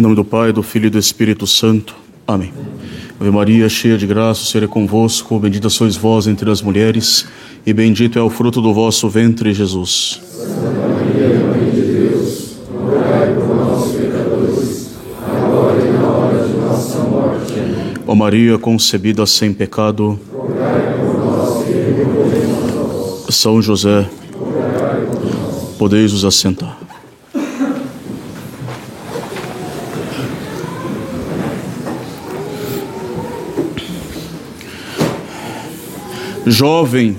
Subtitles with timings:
[0.00, 1.94] Em nome do Pai, do Filho e do Espírito Santo.
[2.26, 2.54] Amém.
[3.20, 5.38] Ave Maria, cheia de graça, o Senhor é convosco.
[5.38, 7.26] Bendita sois vós entre as mulheres,
[7.66, 10.18] e bendito é o fruto do vosso ventre, Jesus.
[10.22, 14.90] Santa Maria, Mãe de Deus, por nós, pecadores,
[15.22, 17.52] agora e na hora de nossa morte.
[18.06, 21.60] Ó Maria, concebida sem pecado, por nós.
[23.28, 24.08] São José,
[25.78, 26.79] podeis os assentar.
[36.46, 37.18] Jovem,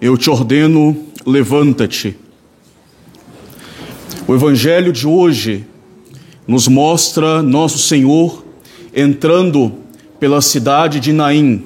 [0.00, 2.16] eu te ordeno, levanta-te.
[4.26, 5.64] O evangelho de hoje
[6.46, 8.44] nos mostra nosso Senhor
[8.92, 9.72] entrando
[10.18, 11.64] pela cidade de Naim,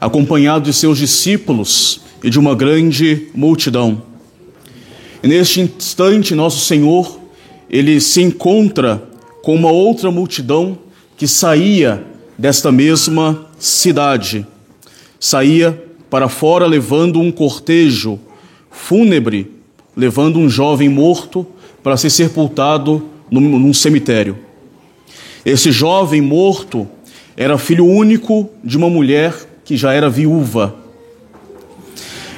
[0.00, 4.02] acompanhado de seus discípulos e de uma grande multidão.
[5.22, 7.20] E neste instante, nosso Senhor,
[7.70, 9.08] ele se encontra
[9.40, 10.76] com uma outra multidão
[11.16, 12.04] que saía
[12.36, 14.44] desta mesma cidade.
[15.18, 18.20] Saía para fora levando um cortejo
[18.70, 19.50] fúnebre,
[19.96, 21.46] levando um jovem morto
[21.82, 24.36] para ser sepultado num, cemitério.
[25.44, 26.86] Esse jovem morto
[27.36, 30.74] era filho único de uma mulher que já era viúva.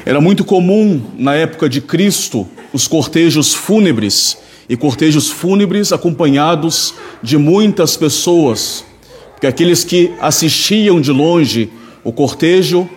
[0.04, 4.38] Era muito comum na época de Cristo os cortejos fúnebres
[4.68, 8.84] e cortejos fúnebres acompanhados de muitas pessoas,
[9.32, 11.70] porque aqueles que assistiam de longe
[12.06, 12.88] o cortejo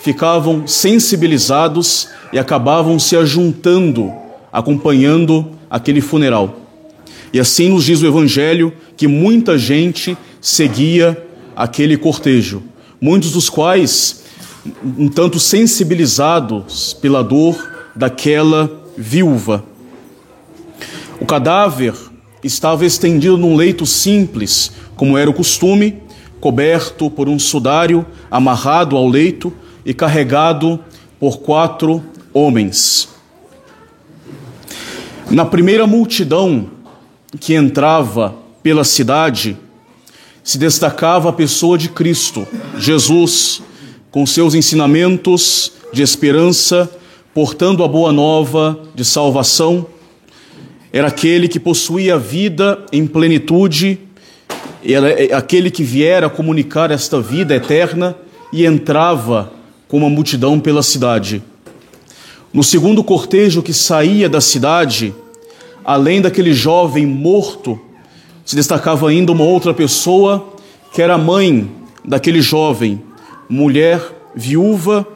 [0.00, 4.12] ficavam sensibilizados e acabavam se ajuntando,
[4.52, 6.62] acompanhando aquele funeral.
[7.32, 11.16] E assim nos diz o Evangelho que muita gente seguia
[11.54, 12.60] aquele cortejo,
[13.00, 14.24] muitos dos quais
[14.98, 17.56] um tanto sensibilizados pela dor
[17.94, 19.64] daquela viúva.
[21.20, 21.94] O cadáver
[22.42, 26.02] estava estendido num leito simples, como era o costume,
[26.40, 29.52] coberto por um sudário amarrado ao leito
[29.84, 30.78] e carregado
[31.18, 32.02] por quatro
[32.32, 33.08] homens.
[35.30, 36.68] Na primeira multidão
[37.40, 39.56] que entrava pela cidade,
[40.42, 42.46] se destacava a pessoa de Cristo,
[42.78, 43.60] Jesus,
[44.10, 46.90] com seus ensinamentos de esperança,
[47.34, 49.86] portando a boa nova de salvação.
[50.92, 53.98] Era aquele que possuía a vida em plenitude,
[54.94, 58.16] era aquele que viera comunicar esta vida eterna
[58.52, 59.52] e entrava
[59.88, 61.42] com uma multidão pela cidade.
[62.52, 65.14] No segundo cortejo que saía da cidade,
[65.84, 67.78] além daquele jovem morto,
[68.44, 70.54] se destacava ainda uma outra pessoa
[70.92, 71.70] que era mãe
[72.04, 73.02] daquele jovem,
[73.48, 74.00] mulher
[74.34, 75.06] viúva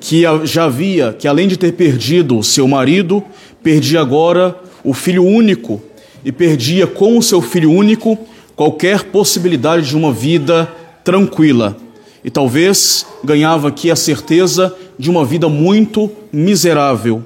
[0.00, 3.22] que já havia, que além de ter perdido seu marido,
[3.62, 5.80] perdia agora o filho único
[6.24, 8.18] e perdia com o seu filho único
[8.62, 11.76] qualquer possibilidade de uma vida tranquila.
[12.22, 17.24] E talvez ganhava aqui a certeza de uma vida muito miserável.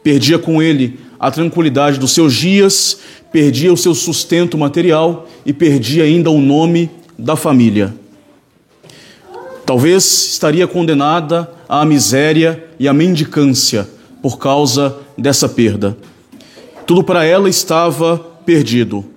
[0.00, 3.00] Perdia com ele a tranquilidade dos seus dias,
[3.32, 6.88] perdia o seu sustento material e perdia ainda o nome
[7.18, 7.92] da família.
[9.66, 13.88] Talvez estaria condenada à miséria e à mendicância
[14.22, 15.96] por causa dessa perda.
[16.86, 19.13] Tudo para ela estava perdido.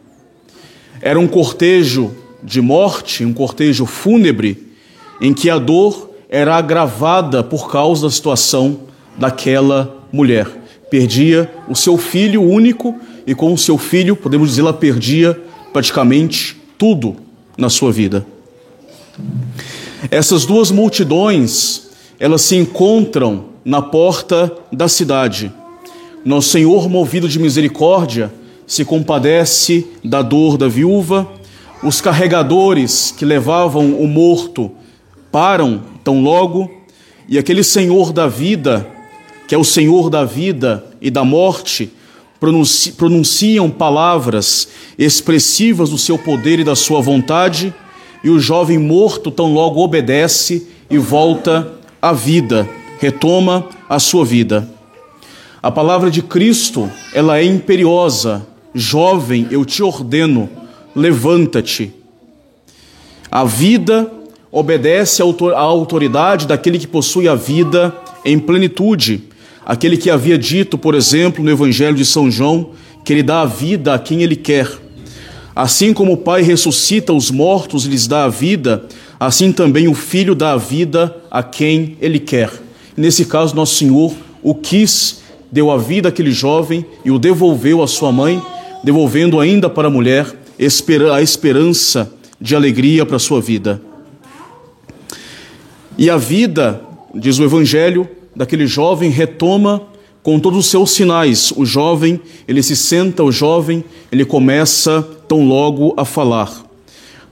[1.08, 2.12] Era um cortejo
[2.44, 4.74] de morte, um cortejo fúnebre,
[5.22, 8.82] em que a dor era agravada por causa da situação
[9.18, 10.46] daquela mulher.
[10.90, 12.94] Perdia o seu filho único
[13.26, 15.42] e com o seu filho, podemos dizer, ela perdia
[15.72, 17.16] praticamente tudo
[17.58, 18.28] na sua vida.
[20.12, 21.84] Essas duas multidões,
[22.20, 25.54] elas se encontram na porta da cidade.
[26.26, 28.30] Nosso Senhor, movido de misericórdia,
[28.68, 31.26] se compadece da dor da viúva.
[31.82, 34.70] Os carregadores que levavam o morto
[35.32, 36.70] param tão logo,
[37.30, 38.88] e aquele Senhor da vida,
[39.48, 41.92] que é o Senhor da vida e da morte,
[42.98, 44.68] pronunciam palavras
[44.98, 47.74] expressivas do seu poder e da sua vontade,
[48.24, 51.72] e o jovem morto tão logo obedece e volta
[52.02, 52.68] à vida,
[53.00, 54.70] retoma a sua vida.
[55.62, 58.46] A palavra de Cristo, ela é imperiosa.
[58.74, 60.50] Jovem, eu te ordeno,
[60.96, 61.94] levanta-te.
[63.32, 64.12] A vida
[64.52, 69.24] obedece à autoridade daquele que possui a vida em plenitude.
[69.66, 72.72] Aquele que havia dito, por exemplo, no Evangelho de São João,
[73.04, 74.70] que ele dá a vida a quem ele quer.
[75.56, 78.86] Assim como o Pai ressuscita os mortos e lhes dá a vida,
[79.20, 82.52] assim também o Filho dá a vida a quem ele quer.
[82.96, 85.22] Nesse caso, Nosso Senhor o quis,
[85.52, 88.42] deu a vida àquele jovem e o devolveu à sua mãe,
[88.88, 90.26] devolvendo ainda para a mulher
[91.12, 93.82] a esperança de alegria para a sua vida.
[95.98, 96.82] E a vida,
[97.14, 99.82] diz o Evangelho, daquele jovem retoma
[100.24, 101.52] com todos os seus sinais.
[101.58, 102.18] O jovem,
[102.48, 106.50] ele se senta, o jovem, ele começa tão logo a falar.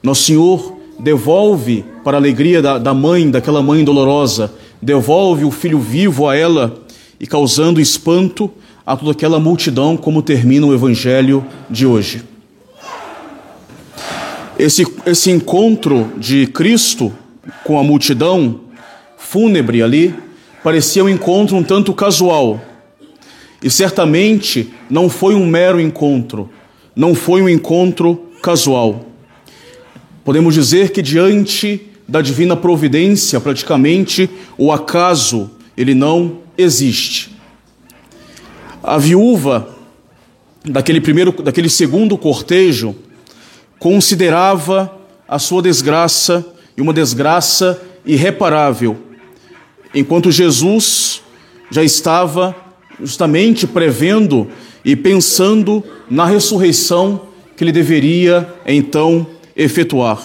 [0.03, 5.79] Nosso Senhor devolve para a alegria da, da mãe, daquela mãe dolorosa, devolve o filho
[5.79, 6.83] vivo a ela
[7.17, 8.51] e causando espanto
[8.85, 12.23] a toda aquela multidão, como termina o Evangelho de hoje.
[14.57, 17.11] Esse, esse encontro de Cristo
[17.63, 18.61] com a multidão
[19.17, 20.13] fúnebre ali
[20.63, 22.61] parecia um encontro um tanto casual.
[23.61, 26.49] E certamente não foi um mero encontro,
[26.95, 29.07] não foi um encontro casual.
[30.23, 37.34] Podemos dizer que diante da divina providência, praticamente o acaso, ele não existe.
[38.87, 39.67] A viúva
[40.63, 42.95] daquele primeiro, daquele segundo cortejo,
[43.79, 44.95] considerava
[45.27, 46.45] a sua desgraça
[46.77, 48.95] e uma desgraça irreparável,
[49.91, 51.23] enquanto Jesus
[51.71, 52.55] já estava
[53.01, 54.51] justamente prevendo
[54.83, 57.21] e pensando na ressurreição
[57.57, 60.21] que ele deveria então efetuar.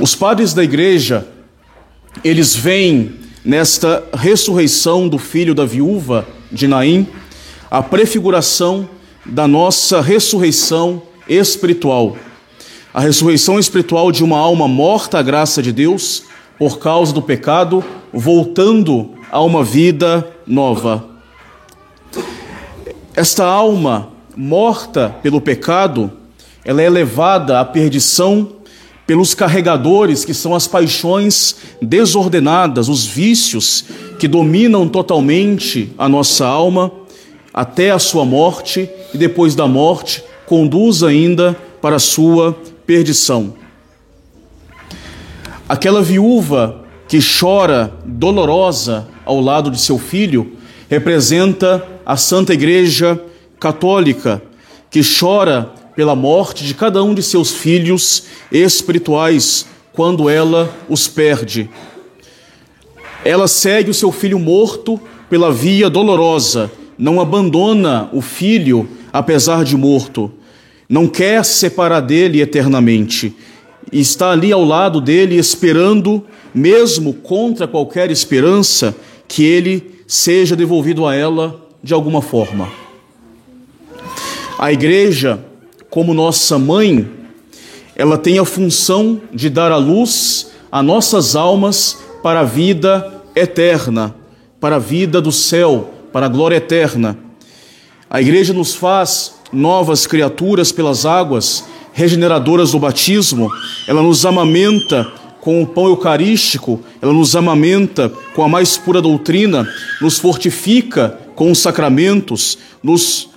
[0.00, 1.28] Os padres da igreja,
[2.24, 7.06] eles veem nesta ressurreição do filho da viúva de Naim
[7.70, 8.88] a prefiguração
[9.24, 12.16] da nossa ressurreição espiritual.
[12.92, 16.24] A ressurreição espiritual de uma alma morta à graça de Deus
[16.58, 21.08] por causa do pecado, voltando a uma vida nova.
[23.14, 26.12] Esta alma morta pelo pecado,
[26.64, 28.48] ela é levada à perdição
[29.12, 33.84] pelos carregadores que são as paixões desordenadas, os vícios
[34.18, 36.90] que dominam totalmente a nossa alma
[37.52, 42.56] até a sua morte e depois da morte conduz ainda para a sua
[42.86, 43.52] perdição.
[45.68, 50.52] Aquela viúva que chora dolorosa ao lado de seu filho
[50.88, 53.22] representa a Santa Igreja
[53.60, 54.40] Católica,
[54.90, 61.68] que chora pela morte de cada um de seus filhos espirituais quando ela os perde.
[63.24, 66.70] Ela segue o seu filho morto pela via dolorosa
[67.02, 70.30] não abandona o filho apesar de morto,
[70.88, 73.34] não quer se separar dele eternamente,
[73.92, 76.24] está ali ao lado dele esperando,
[76.54, 78.94] mesmo contra qualquer esperança,
[79.26, 82.70] que ele seja devolvido a ela de alguma forma.
[84.56, 85.44] A igreja,
[85.92, 87.06] como nossa mãe,
[87.94, 94.14] ela tem a função de dar a luz a nossas almas para a vida eterna,
[94.58, 97.18] para a vida do céu, para a glória eterna.
[98.08, 103.50] A igreja nos faz novas criaturas pelas águas regeneradoras do batismo,
[103.86, 105.06] ela nos amamenta
[105.42, 109.68] com o pão eucarístico, ela nos amamenta com a mais pura doutrina,
[110.00, 113.28] nos fortifica com os sacramentos, nos,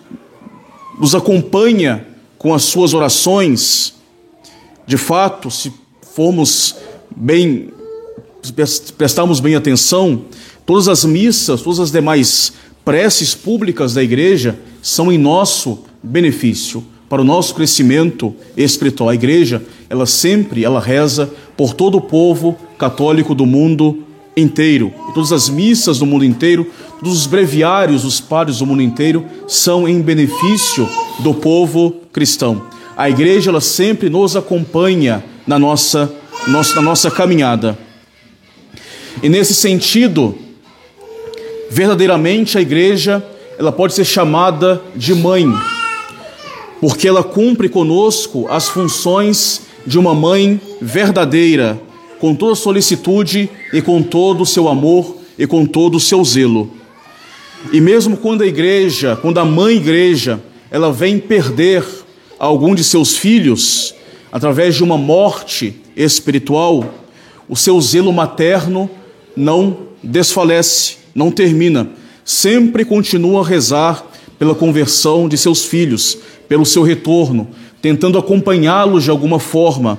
[0.98, 2.15] nos acompanha
[2.46, 3.96] com as suas orações.
[4.86, 5.74] De fato, se
[6.14, 6.76] formos
[7.16, 7.70] bem,
[9.00, 10.26] prestarmos bem atenção,
[10.64, 12.54] todas as missas, todas as demais
[12.86, 19.10] preces públicas da igreja são em nosso benefício, para o nosso crescimento espiritual.
[19.10, 24.04] A igreja, ela sempre, ela reza por todo o povo católico do mundo
[24.38, 24.94] inteiro.
[25.10, 29.26] E todas as missas do mundo inteiro, todos os breviários dos padres do mundo inteiro
[29.48, 30.88] são em benefício
[31.20, 32.64] do povo cristão.
[32.96, 36.12] A igreja, ela sempre nos acompanha na nossa,
[36.48, 37.78] na nossa caminhada.
[39.22, 40.38] E nesse sentido,
[41.70, 43.26] Verdadeiramente a igreja,
[43.58, 45.46] ela pode ser chamada de mãe,
[46.80, 51.78] porque ela cumpre conosco as funções de uma mãe verdadeira,
[52.20, 56.72] com toda solicitude e com todo o seu amor e com todo o seu zelo.
[57.74, 60.40] E mesmo quando a igreja, quando a mãe igreja,
[60.76, 61.86] ela vem perder
[62.38, 63.96] algum de seus filhos
[64.30, 66.94] através de uma morte espiritual,
[67.48, 68.90] o seu zelo materno
[69.38, 71.92] não desfalece, não termina,
[72.26, 74.06] sempre continua a rezar
[74.38, 76.18] pela conversão de seus filhos,
[76.50, 77.48] pelo seu retorno,
[77.82, 79.98] tentando acompanhá-los de alguma forma,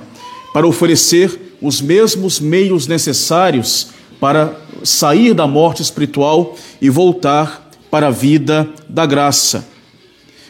[0.53, 3.87] para oferecer os mesmos meios necessários
[4.19, 9.75] para sair da morte espiritual e voltar para a vida da graça.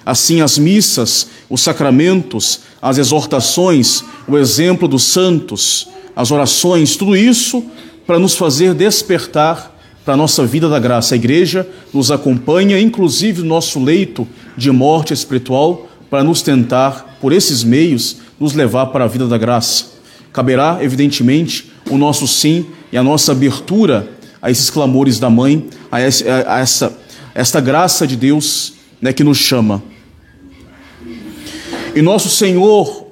[0.08, 7.62] Assim, as missas, os sacramentos, as exortações, o exemplo dos santos, as orações, tudo isso
[8.06, 11.14] para nos fazer despertar para a nossa vida da graça.
[11.14, 17.34] A igreja nos acompanha, inclusive no nosso leito de morte espiritual para nos tentar, por
[17.34, 19.88] esses meios, nos levar para a vida da graça.
[20.32, 24.08] Caberá, evidentemente, o nosso sim e a nossa abertura
[24.42, 26.98] a esses clamores da mãe, a essa, a essa
[27.36, 29.84] esta graça de Deus né, que nos chama.
[31.98, 33.08] E nosso Senhor,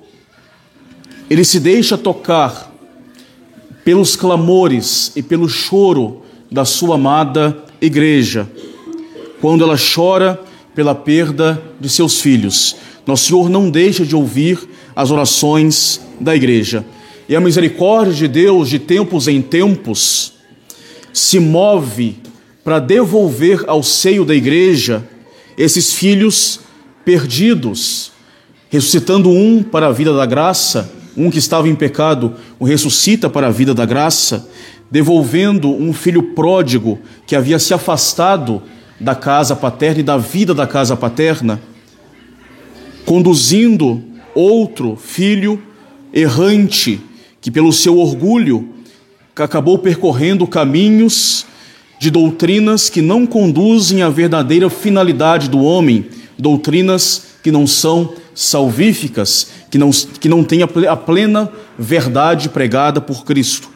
[1.27, 2.71] Ele se deixa tocar
[3.83, 8.47] pelos clamores e pelo choro da sua amada igreja,
[9.41, 10.39] quando ela chora
[10.75, 12.75] pela perda de seus filhos.
[13.07, 14.59] Nosso Senhor não deixa de ouvir
[14.95, 16.85] as orações da igreja.
[17.27, 20.33] E a misericórdia de Deus, de tempos em tempos,
[21.11, 22.17] se move
[22.63, 25.03] para devolver ao seio da igreja
[25.57, 26.59] esses filhos
[27.03, 28.13] perdidos,
[28.75, 33.47] ressuscitando um para a vida da graça, um que estava em pecado, o ressuscita para
[33.47, 34.49] a vida da graça,
[34.91, 38.61] devolvendo um filho pródigo que havia se afastado
[38.99, 41.61] da casa paterna e da vida da casa paterna,
[43.05, 44.03] conduzindo
[44.33, 45.61] outro filho
[46.13, 46.99] errante
[47.39, 48.69] que, pelo seu orgulho,
[49.37, 51.45] acabou percorrendo caminhos
[51.97, 59.47] de doutrinas que não conduzem à verdadeira finalidade do homem, doutrinas que não são salvíficas,
[59.71, 61.49] que não, que não têm a plena
[61.79, 63.69] verdade pregada por Cristo.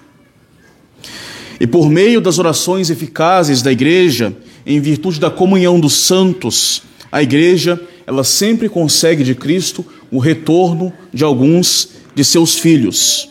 [1.59, 4.35] E por meio das orações eficazes da igreja,
[4.65, 10.91] em virtude da comunhão dos santos, a igreja, ela sempre consegue de Cristo o retorno
[11.13, 13.29] de alguns de seus filhos,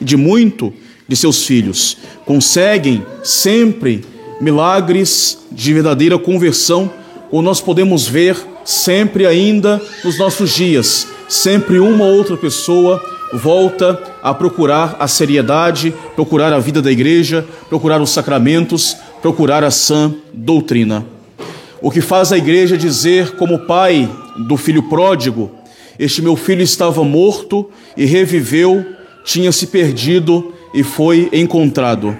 [0.00, 0.72] de muito
[1.08, 1.96] de seus filhos.
[2.24, 4.04] Conseguem sempre
[4.40, 6.90] milagres de verdadeira conversão,
[7.30, 13.00] ou nós podemos ver sempre ainda nos nossos dias, sempre uma ou outra pessoa
[13.32, 19.70] volta a procurar a seriedade, procurar a vida da igreja, procurar os sacramentos, procurar a
[19.70, 21.06] sã doutrina.
[21.80, 25.50] O que faz a igreja dizer, como pai do filho pródigo,
[25.98, 28.84] este meu filho estava morto e reviveu,
[29.24, 32.16] tinha se perdido e foi encontrado.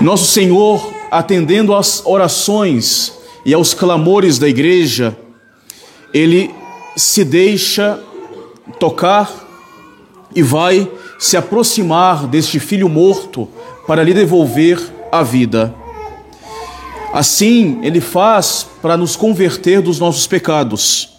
[0.00, 3.15] Nosso Senhor, atendendo às orações
[3.46, 5.16] e aos clamores da igreja,
[6.12, 6.52] ele
[6.96, 7.96] se deixa
[8.80, 9.32] tocar
[10.34, 13.48] e vai se aproximar deste filho morto
[13.86, 15.72] para lhe devolver a vida.
[17.12, 21.10] Assim, ele faz para nos converter dos nossos pecados.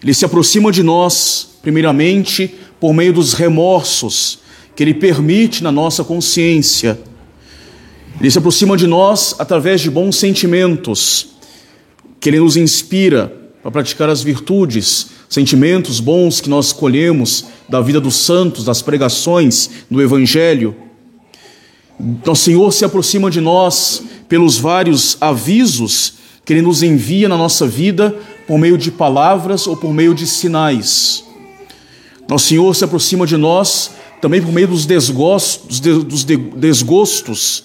[0.00, 4.38] Ele se aproxima de nós, primeiramente, por meio dos remorsos
[4.76, 7.00] que ele permite na nossa consciência
[8.20, 11.33] ele se aproxima de nós através de bons sentimentos,
[12.24, 18.00] que Ele nos inspira para praticar as virtudes, sentimentos bons que nós colhemos da vida
[18.00, 20.74] dos santos, das pregações do Evangelho.
[22.24, 26.14] Nosso Senhor se aproxima de nós pelos vários avisos
[26.46, 28.16] que Ele nos envia na nossa vida
[28.46, 31.22] por meio de palavras ou por meio de sinais.
[32.26, 33.90] Nosso Senhor se aproxima de nós
[34.22, 37.64] também por meio dos desgostos, dos desgostos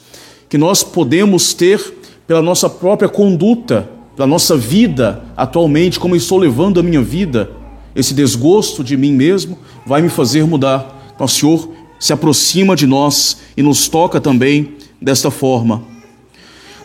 [0.49, 1.93] que nós podemos ter
[2.27, 7.49] pela nossa própria conduta, pela nossa vida atualmente, como estou levando a minha vida,
[7.95, 11.09] esse desgosto de mim mesmo vai me fazer mudar.
[11.15, 15.83] Então, o Senhor se aproxima de nós e nos toca também desta forma.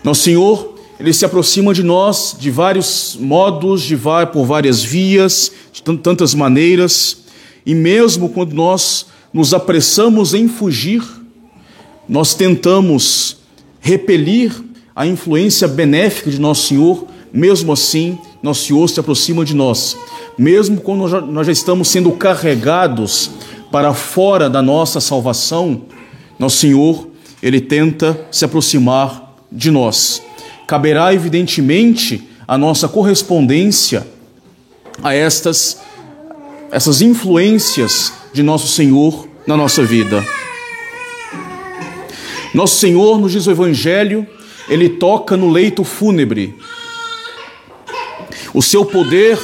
[0.05, 3.99] Nosso Senhor, Ele se aproxima de nós de vários modos, de
[4.33, 7.25] por várias vias, de tantas maneiras,
[7.67, 11.03] e mesmo quando nós nos apressamos em fugir,
[12.09, 13.39] nós tentamos
[13.81, 14.55] repelir
[14.95, 19.97] a influência benéfica de Nosso Senhor, mesmo assim, Nosso Senhor se aproxima de nós.
[20.39, 23.29] Mesmo quando nós já, estamos sendo carregados
[23.73, 25.83] para fora da nossa salvação,
[26.39, 27.09] Nosso Senhor,
[27.43, 30.23] Ele tenta se aproximar de nós.
[30.65, 34.07] Caberá, evidentemente, a nossa correspondência
[35.03, 35.81] a estas,
[36.71, 40.25] essas influências de Nosso Senhor na nossa vida.
[42.55, 44.25] Nosso Senhor, nos diz o Evangelho,
[44.69, 46.55] ele toca no leito fúnebre.
[48.55, 49.37] O seu poder,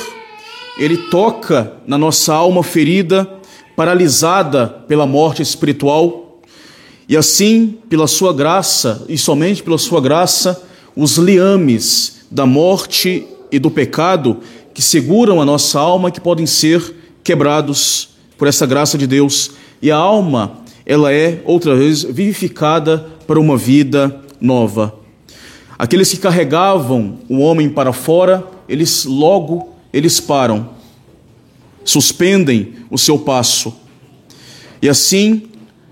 [0.79, 3.29] ele toca na nossa alma ferida,
[3.75, 6.41] paralisada pela morte espiritual,
[7.09, 10.63] e assim, pela sua graça, e somente pela sua graça,
[10.95, 14.39] os liames da morte e do pecado
[14.73, 19.51] que seguram a nossa alma, que podem ser quebrados por essa graça de Deus,
[19.83, 24.95] e a alma ela é outra vez vivificada para uma vida nova.
[25.77, 30.71] Aqueles que carregavam o homem para fora, eles logo eles param,
[31.85, 33.75] suspendem o seu passo.
[34.81, 35.43] E assim,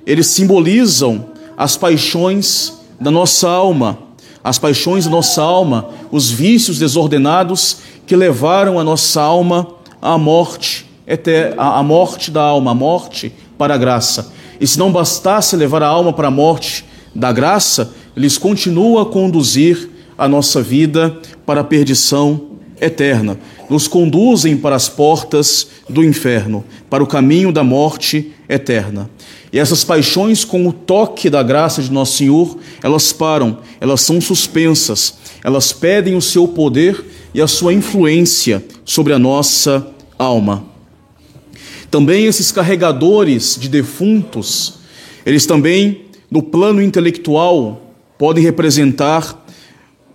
[0.07, 3.99] eles simbolizam as paixões da nossa alma,
[4.43, 9.67] as paixões da nossa alma, os vícios desordenados que levaram a nossa alma
[10.01, 10.87] à morte,
[11.57, 14.33] a morte da alma, a morte para a graça.
[14.61, 19.07] E se não bastasse levar a alma para a morte da graça, eles continuam a
[19.07, 22.48] conduzir a nossa vida para a perdição
[22.81, 23.39] eterna.
[23.69, 29.11] Nos conduzem para as portas do inferno, para o caminho da morte eterna.
[29.53, 34.21] E essas paixões, com o toque da graça de Nosso Senhor, elas param, elas são
[34.21, 39.87] suspensas, elas pedem o seu poder e a sua influência sobre a nossa
[40.19, 40.65] alma.
[41.91, 44.75] Também esses carregadores de defuntos,
[45.25, 49.47] eles também, no plano intelectual, podem representar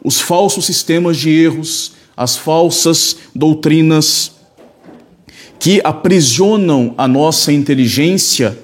[0.03, 4.33] os falsos sistemas de erros, as falsas doutrinas
[5.59, 8.57] que aprisionam a nossa inteligência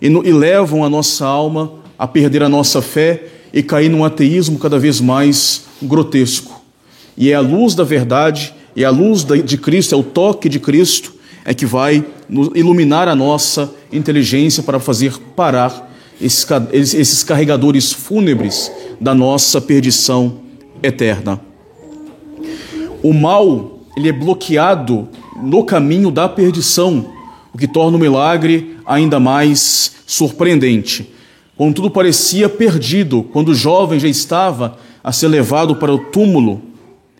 [0.00, 4.04] e, no, e levam a nossa alma a perder a nossa fé e cair num
[4.04, 6.62] ateísmo cada vez mais grotesco.
[7.16, 10.58] E é a luz da verdade, é a luz de Cristo, é o toque de
[10.58, 12.04] Cristo, é que vai
[12.54, 15.90] iluminar a nossa inteligência para fazer parar
[16.20, 16.46] esses,
[16.94, 20.38] esses carregadores fúnebres da nossa perdição
[20.82, 21.51] eterna.
[23.02, 25.08] O mal, ele é bloqueado
[25.42, 27.06] no caminho da perdição,
[27.52, 31.12] o que torna o milagre ainda mais surpreendente.
[31.56, 36.62] Quando tudo parecia perdido, quando o jovem já estava a ser levado para o túmulo,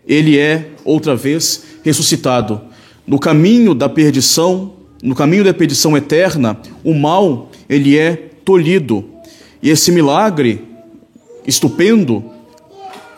[0.07, 2.61] ele é outra vez ressuscitado.
[3.07, 4.73] No caminho da perdição,
[5.03, 9.05] no caminho da perdição eterna, o mal ele é tolhido.
[9.62, 10.65] E esse milagre
[11.47, 12.25] estupendo,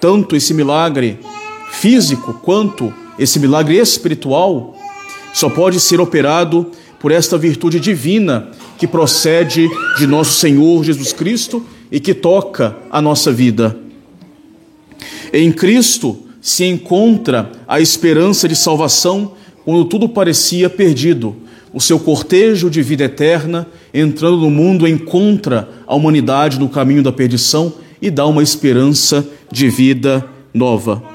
[0.01, 1.19] tanto esse milagre
[1.81, 4.77] físico quanto esse milagre espiritual,
[5.33, 11.65] só pode ser operado por esta virtude divina que procede de nosso Senhor Jesus Cristo
[11.91, 13.77] e que toca a nossa vida.
[15.33, 19.33] Em Cristo se encontra a esperança de salvação
[19.65, 21.37] quando tudo parecia perdido.
[21.73, 27.11] O seu cortejo de vida eterna, entrando no mundo, encontra a humanidade no caminho da
[27.11, 31.14] perdição e dá uma esperança de vida nova.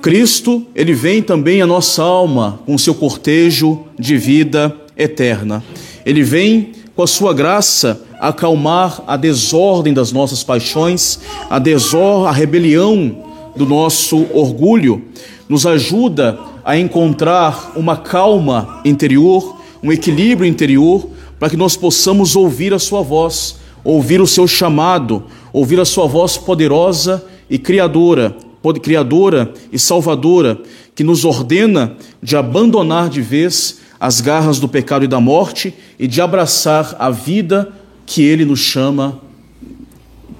[0.00, 5.62] Cristo, ele vem também à nossa alma com seu cortejo de vida eterna.
[6.04, 12.32] Ele vem com a sua graça acalmar a desordem das nossas paixões, a desordem, a
[12.32, 15.02] rebelião do nosso orgulho,
[15.48, 21.08] nos ajuda a encontrar uma calma interior, um equilíbrio interior,
[21.38, 26.06] para que nós possamos ouvir a sua voz, ouvir o seu chamado, ouvir a sua
[26.06, 28.36] voz poderosa e criadora,
[28.82, 30.60] criadora e salvadora,
[30.94, 36.06] que nos ordena de abandonar de vez as garras do pecado e da morte e
[36.06, 37.72] de abraçar a vida
[38.06, 39.20] que ele nos chama,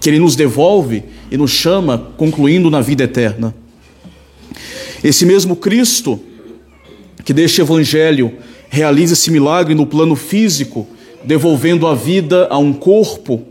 [0.00, 3.54] que ele nos devolve e nos chama, concluindo na vida eterna.
[5.02, 6.20] Esse mesmo Cristo,
[7.24, 8.32] que deste evangelho
[8.68, 10.86] realiza esse milagre no plano físico,
[11.24, 13.42] devolvendo a vida a um corpo,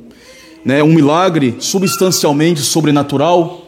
[0.64, 3.67] né, um milagre substancialmente sobrenatural.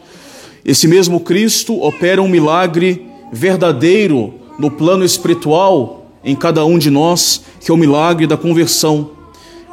[0.64, 7.42] Esse mesmo Cristo opera um milagre verdadeiro no plano espiritual em cada um de nós,
[7.60, 9.10] que é o milagre da conversão.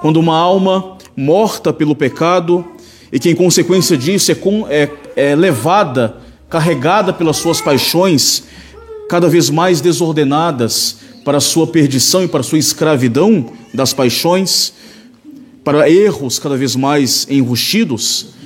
[0.01, 2.65] Quando uma alma morta pelo pecado
[3.11, 4.35] e que, em consequência disso, é,
[4.69, 6.17] é, é levada,
[6.49, 8.43] carregada pelas suas paixões,
[9.09, 14.73] cada vez mais desordenadas para a sua perdição e para a sua escravidão das paixões,
[15.63, 18.36] para erros cada vez mais enrustidos,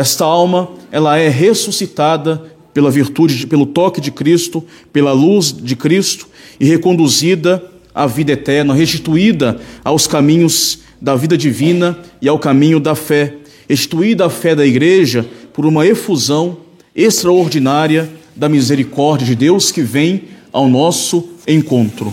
[0.00, 6.26] esta alma ela é ressuscitada pela virtude, pelo toque de Cristo, pela luz de Cristo
[6.58, 7.62] e reconduzida
[7.94, 13.34] à vida eterna, restituída aos caminhos da vida divina e ao caminho da fé,
[13.68, 16.56] restituída à fé da igreja por uma efusão
[16.96, 22.10] extraordinária da misericórdia de Deus que vem ao nosso encontro.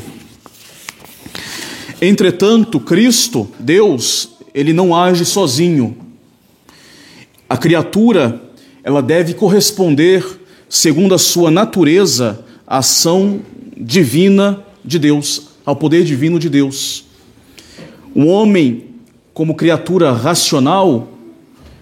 [2.02, 6.07] Entretanto, Cristo, Deus, ele não age sozinho.
[7.49, 8.41] A criatura,
[8.83, 10.25] ela deve corresponder,
[10.67, 13.39] segundo a sua natureza, à ação
[13.75, 17.05] divina de Deus, ao poder divino de Deus.
[18.13, 18.86] O homem,
[19.33, 21.07] como criatura racional,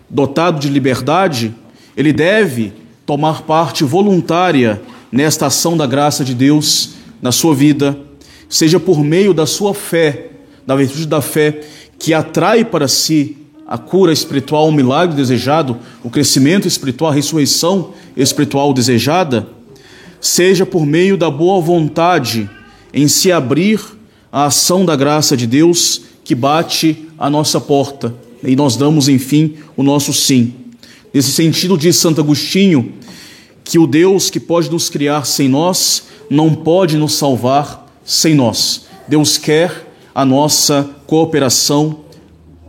[0.09, 1.53] dotado de liberdade,
[1.97, 2.71] ele deve
[3.05, 7.97] tomar parte voluntária nesta ação da graça de Deus na sua vida,
[8.47, 10.27] seja por meio da sua fé,
[10.65, 11.61] da virtude da fé,
[11.97, 17.91] que atrai para si a cura espiritual, o milagre desejado, o crescimento espiritual, a ressurreição
[18.15, 19.47] espiritual desejada,
[20.21, 22.49] seja por meio da boa vontade
[22.93, 23.79] em se abrir
[24.31, 29.55] à ação da graça de Deus que bate à nossa porta e nós damos, enfim,
[29.75, 30.53] o nosso sim.
[31.13, 32.93] Nesse sentido, diz Santo Agostinho
[33.63, 38.85] que o Deus que pode nos criar sem nós não pode nos salvar sem nós.
[39.07, 42.04] Deus quer a nossa cooperação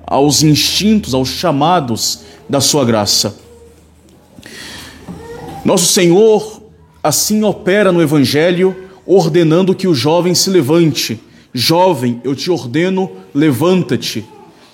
[0.06, 3.36] aos instintos, aos chamados da sua graça.
[5.64, 6.62] Nosso Senhor
[7.02, 8.74] assim opera no Evangelho,
[9.06, 11.20] ordenando que o jovem se levante.
[11.52, 14.24] Jovem, eu te ordeno, levanta-te.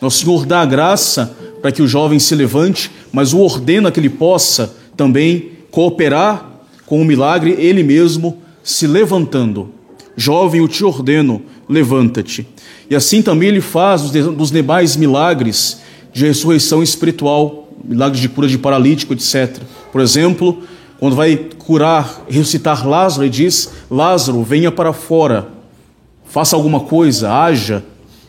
[0.01, 4.01] Nosso Senhor dá a graça para que o jovem se levante, mas o ordena que
[4.01, 6.51] ele possa também cooperar
[6.87, 9.71] com o milagre, ele mesmo se levantando.
[10.17, 12.47] Jovem, eu te ordeno, levanta-te.
[12.89, 15.81] E assim também ele faz dos demais milagres
[16.13, 19.59] de ressurreição espiritual, milagres de cura de paralítico, etc.
[19.91, 20.63] Por exemplo,
[20.99, 25.49] quando vai curar, ressuscitar Lázaro, ele diz: Lázaro, venha para fora,
[26.27, 27.83] faça alguma coisa, haja.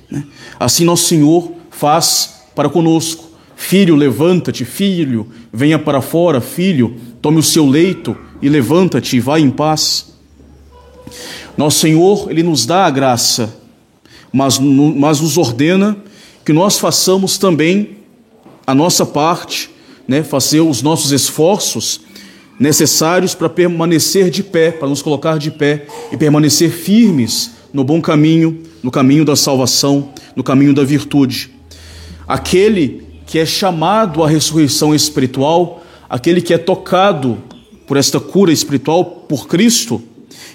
[0.09, 0.23] Né?
[0.59, 3.31] Assim nosso Senhor faz para conosco.
[3.55, 9.39] Filho, levanta-te, filho, venha para fora, filho, tome o seu leito e levanta-te e vá
[9.39, 10.13] em paz.
[11.57, 13.55] Nosso Senhor, Ele nos dá a graça,
[14.31, 15.95] mas, mas nos ordena
[16.43, 17.97] que nós façamos também
[18.65, 19.69] a nossa parte,
[20.07, 22.01] né, fazer os nossos esforços
[22.59, 28.01] necessários para permanecer de pé, para nos colocar de pé e permanecer firmes no bom
[28.01, 31.51] caminho, no caminho da salvação, no caminho da virtude.
[32.27, 37.37] Aquele que é chamado à ressurreição espiritual, aquele que é tocado
[37.87, 40.01] por esta cura espiritual por Cristo,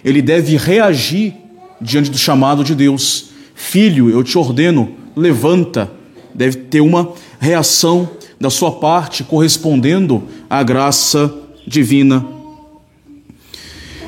[0.05, 1.35] ele deve reagir
[1.81, 3.31] diante do chamado de Deus.
[3.55, 5.91] Filho, eu te ordeno, levanta.
[6.35, 8.09] Deve ter uma reação
[8.41, 11.35] da sua parte correspondendo à graça
[11.67, 12.25] divina.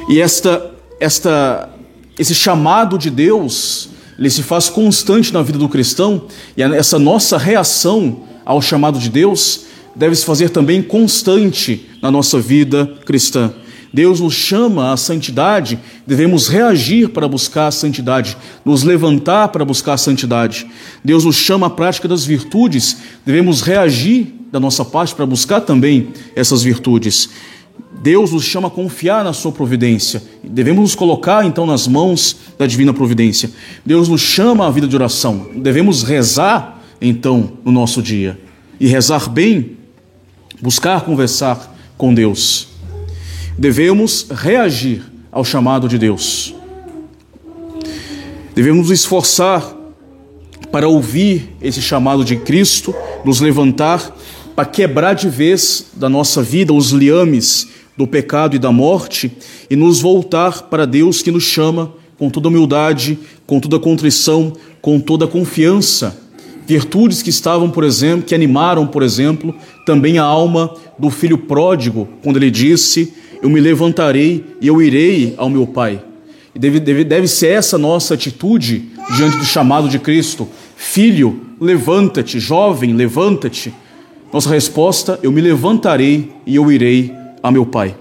[0.08, 1.68] E esta, esta,
[2.18, 6.24] esse chamado de Deus, ele se faz constante na vida do cristão,
[6.56, 12.40] e essa nossa reação ao chamado de Deus deve se fazer também constante na nossa
[12.40, 13.52] vida cristã.
[13.92, 19.94] Deus nos chama à santidade, devemos reagir para buscar a santidade, nos levantar para buscar
[19.94, 20.66] a santidade.
[21.04, 26.08] Deus nos chama à prática das virtudes, devemos reagir da nossa parte para buscar também
[26.36, 27.30] essas virtudes.
[28.02, 30.22] Deus nos chama a confiar na sua providência.
[30.42, 33.50] Devemos nos colocar então nas mãos da divina providência.
[33.84, 35.48] Deus nos chama à vida de oração.
[35.56, 38.40] Devemos rezar então no nosso dia.
[38.78, 39.76] E rezar bem,
[40.62, 42.68] buscar conversar com Deus.
[43.60, 46.54] Devemos reagir ao chamado de Deus.
[48.54, 49.76] Devemos nos esforçar
[50.72, 54.16] para ouvir esse chamado de Cristo, nos levantar
[54.56, 57.68] para quebrar de vez da nossa vida os liames
[57.98, 59.30] do pecado e da morte
[59.68, 64.98] e nos voltar para Deus que nos chama com toda humildade, com toda contrição, com
[64.98, 66.18] toda confiança.
[66.66, 72.08] Virtudes que estavam, por exemplo, que animaram, por exemplo, também a alma do filho pródigo,
[72.22, 73.12] quando ele disse:
[73.42, 76.02] Eu me levantarei e eu irei ao meu pai.
[76.54, 80.48] Deve, deve, deve ser essa nossa atitude diante do chamado de Cristo.
[80.76, 83.72] Filho, levanta-te, jovem, levanta-te
[84.32, 87.96] nossa resposta: eu me levantarei e eu irei a meu Pai.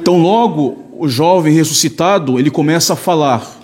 [0.00, 3.58] Então, logo o jovem ressuscitado, ele começa a falar.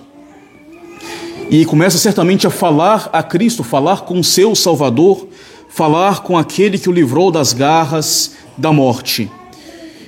[1.51, 5.29] E começa certamente a falar a Cristo, falar com seu Salvador,
[5.69, 9.31] falar com aquele que o livrou das garras da morte.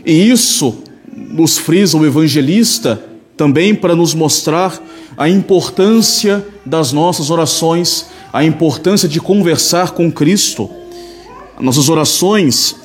[0.08, 0.82] E isso
[1.14, 3.00] nos frisa o evangelista
[3.36, 4.82] também para nos mostrar
[5.16, 10.68] a importância das nossas orações a importância de conversar com Cristo.
[11.60, 12.76] Nossas orações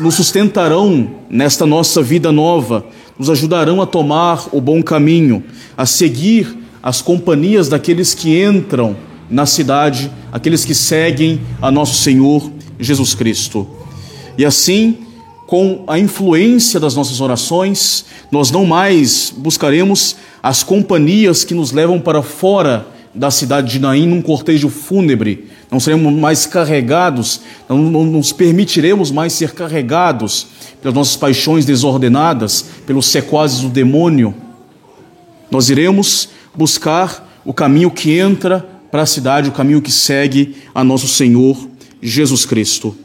[0.00, 2.86] nos sustentarão nesta nossa vida nova,
[3.18, 5.44] nos ajudarão a tomar o bom caminho,
[5.76, 8.96] a seguir as companhias daqueles que entram
[9.30, 13.66] na cidade, aqueles que seguem a nosso Senhor Jesus Cristo.
[14.36, 14.98] E assim,
[15.46, 22.00] com a influência das nossas orações, nós não mais buscaremos as companhias que nos levam
[22.00, 25.48] para fora da cidade de Naim num cortejo fúnebre.
[25.70, 30.48] Não seremos mais carregados, não, não nos permitiremos mais ser carregados
[30.82, 34.34] pelas nossas paixões desordenadas, pelos sequazes do demônio.
[35.50, 40.82] Nós iremos buscar o caminho que entra para a cidade, o caminho que segue a
[40.82, 41.56] nosso Senhor
[42.02, 43.03] Jesus Cristo.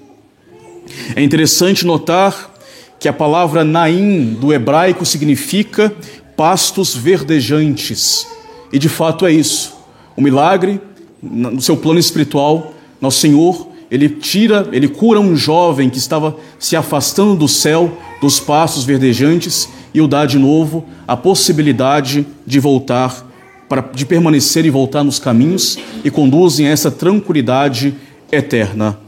[1.15, 2.53] É interessante notar
[2.99, 5.93] que a palavra Naim do hebraico significa
[6.35, 8.27] pastos verdejantes.
[8.71, 9.73] E de fato é isso.
[10.15, 10.81] O milagre,
[11.21, 16.75] no seu plano espiritual, nosso Senhor, ele tira, ele cura um jovem que estava se
[16.75, 23.25] afastando do céu, dos passos verdejantes, e o dá de novo a possibilidade de voltar,
[23.67, 27.95] para, de permanecer e voltar nos caminhos, e conduzem a essa tranquilidade
[28.31, 28.99] eterna.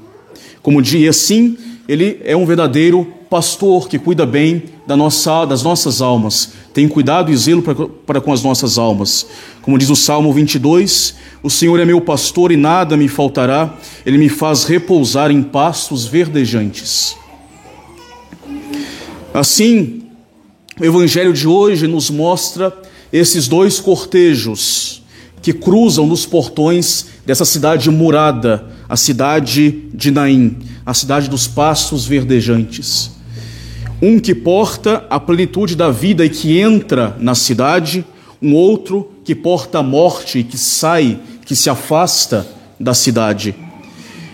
[0.62, 1.58] Como dia assim,
[1.92, 7.30] ele é um verdadeiro pastor que cuida bem da nossa, das nossas almas, tem cuidado
[7.30, 9.28] e zelo para, para com as nossas almas.
[9.62, 14.18] Como diz o Salmo 22, o Senhor é meu pastor e nada me faltará, ele
[14.18, 17.18] me faz repousar em pastos verdejantes.
[19.34, 20.04] Assim,
[20.80, 22.74] o Evangelho de hoje nos mostra
[23.12, 25.04] esses dois cortejos
[25.42, 30.58] que cruzam nos portões dessa cidade murada, a cidade de Naim,
[30.92, 33.12] a cidade dos pastos verdejantes.
[34.02, 38.06] Um que porta a plenitude da vida e que entra na cidade,
[38.42, 42.46] um outro que porta a morte e que sai, que se afasta
[42.78, 43.56] da cidade.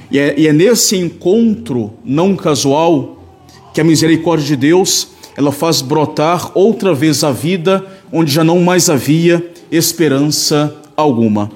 [0.09, 3.23] E é, e é nesse encontro não casual
[3.71, 8.61] que a misericórdia de Deus ela faz brotar outra vez a vida onde já não
[8.61, 11.51] mais havia esperança alguma.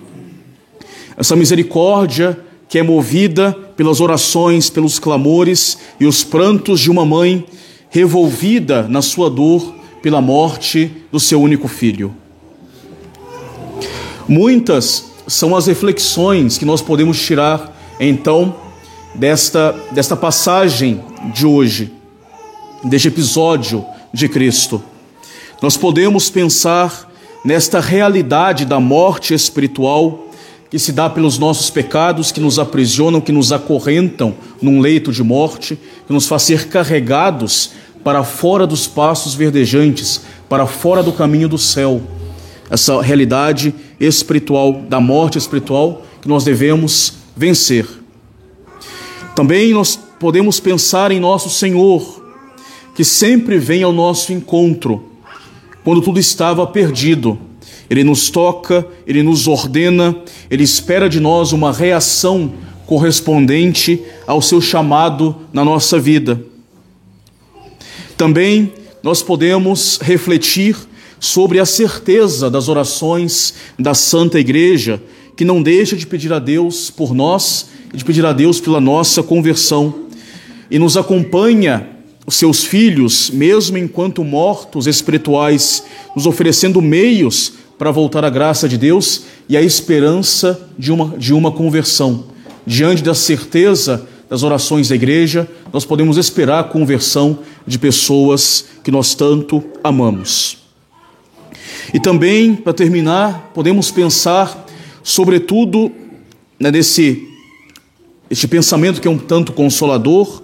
[1.17, 2.37] Essa misericórdia
[2.69, 7.43] que é movida pelas orações, pelos clamores e os prantos de uma mãe
[7.89, 12.13] revolvida na sua dor pela morte do seu único filho.
[14.27, 18.55] Muitas são as reflexões que nós podemos tirar então
[19.15, 21.91] desta, desta passagem de hoje
[22.83, 24.79] deste episódio de Cristo.
[25.59, 27.11] Nós podemos pensar
[27.43, 30.27] nesta realidade da morte espiritual
[30.71, 35.21] que se dá pelos nossos pecados, que nos aprisionam, que nos acorrentam num leito de
[35.21, 37.71] morte, que nos faz ser carregados
[38.05, 42.01] para fora dos passos verdejantes, para fora do caminho do céu.
[42.69, 47.85] Essa realidade espiritual, da morte espiritual, que nós devemos vencer.
[49.35, 52.23] Também nós podemos pensar em nosso Senhor,
[52.95, 55.03] que sempre vem ao nosso encontro
[55.83, 57.50] quando tudo estava perdido.
[57.91, 60.15] Ele nos toca, ele nos ordena,
[60.49, 62.53] ele espera de nós uma reação
[62.85, 66.41] correspondente ao seu chamado na nossa vida.
[68.15, 68.71] Também
[69.03, 70.77] nós podemos refletir
[71.19, 75.03] sobre a certeza das orações da Santa Igreja,
[75.35, 78.79] que não deixa de pedir a Deus por nós e de pedir a Deus pela
[78.79, 80.05] nossa conversão,
[80.69, 81.89] e nos acompanha
[82.25, 85.83] os seus filhos, mesmo enquanto mortos espirituais,
[86.15, 91.33] nos oferecendo meios para voltar à graça de Deus e à esperança de uma, de
[91.33, 92.25] uma conversão.
[92.63, 98.91] Diante da certeza das orações da igreja, nós podemos esperar a conversão de pessoas que
[98.91, 100.59] nós tanto amamos.
[101.91, 104.63] E também, para terminar, podemos pensar,
[105.01, 105.91] sobretudo,
[106.59, 107.27] né, nesse
[108.29, 110.43] este pensamento que é um tanto consolador,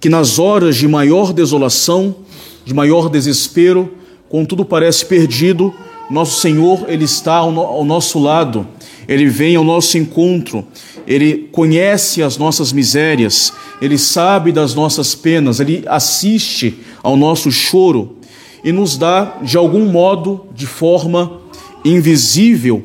[0.00, 2.16] que nas horas de maior desolação,
[2.64, 3.94] de maior desespero,
[4.28, 5.72] quando tudo parece perdido,
[6.10, 8.66] nosso Senhor, Ele está ao, no, ao nosso lado,
[9.06, 10.66] Ele vem ao nosso encontro,
[11.06, 18.16] Ele conhece as nossas misérias, Ele sabe das nossas penas, Ele assiste ao nosso choro
[18.64, 21.40] e nos dá, de algum modo, de forma
[21.84, 22.82] invisível,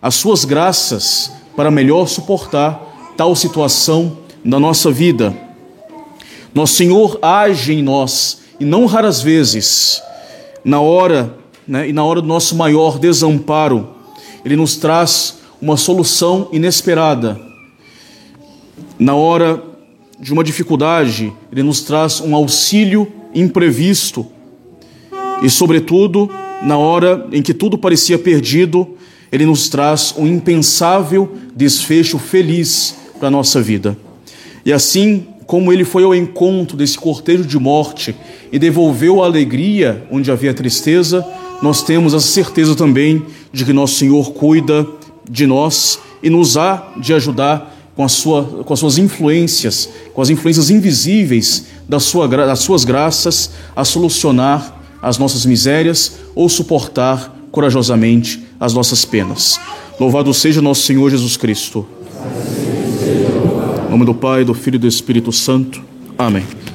[0.00, 5.36] as suas graças para melhor suportar tal situação na nossa vida.
[6.54, 10.00] Nosso Senhor age em nós e não raras vezes,
[10.64, 11.39] na hora
[11.70, 13.90] né, e na hora do nosso maior desamparo,
[14.44, 17.40] Ele nos traz uma solução inesperada.
[18.98, 19.62] Na hora
[20.18, 24.26] de uma dificuldade, Ele nos traz um auxílio imprevisto.
[25.44, 26.28] E, sobretudo,
[26.60, 28.96] na hora em que tudo parecia perdido,
[29.30, 33.96] Ele nos traz um impensável desfecho feliz para a nossa vida.
[34.66, 38.12] E assim, como ele foi ao encontro desse cortejo de morte
[38.50, 41.24] e devolveu a alegria onde havia tristeza,
[41.62, 44.86] nós temos a certeza também de que nosso Senhor cuida
[45.28, 50.30] de nós e nos há de ajudar com, sua, com as suas influências, com as
[50.30, 58.42] influências invisíveis da sua, das suas graças, a solucionar as nossas misérias ou suportar corajosamente
[58.58, 59.58] as nossas penas.
[59.98, 61.86] Louvado seja nosso Senhor Jesus Cristo.
[63.86, 65.82] Em nome do Pai, do Filho e do Espírito Santo.
[66.16, 66.69] Amém.